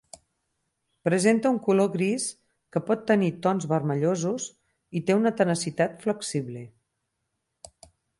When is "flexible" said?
6.07-6.65